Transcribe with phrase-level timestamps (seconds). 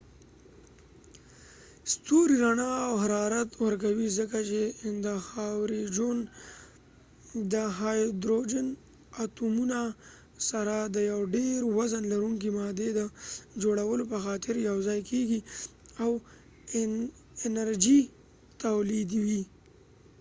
[1.93, 4.61] ستوری رنا او حرارت ورکوي ځکه چې
[7.53, 8.67] د هایدروجن
[9.23, 9.79] اتومونه
[10.49, 13.01] سره د یو ډیر وزن لرونکې مادي د
[13.61, 15.39] جوړولو په خاطر یو ځای کېږی
[16.03, 16.11] او
[17.47, 17.99] انرژی
[18.63, 19.41] تولیدوي